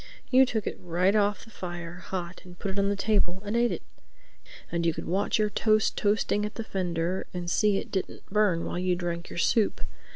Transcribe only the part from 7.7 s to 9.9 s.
it didn't burn while you drank your soup.